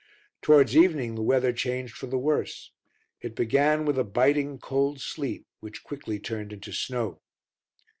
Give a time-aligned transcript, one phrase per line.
[0.41, 2.71] Towards evening the weather changed for the worse.
[3.21, 7.21] It began with a biting cold sleet, which quickly turned into snow.